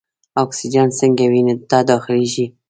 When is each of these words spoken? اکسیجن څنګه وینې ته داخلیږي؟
اکسیجن 0.43 0.87
څنګه 0.99 1.25
وینې 1.31 1.55
ته 1.69 1.77
داخلیږي؟ 1.89 2.45